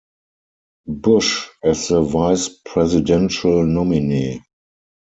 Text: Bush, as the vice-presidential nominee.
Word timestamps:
Bush, 0.87 1.47
as 1.63 1.89
the 1.89 2.01
vice-presidential 2.01 3.63
nominee. 3.67 4.41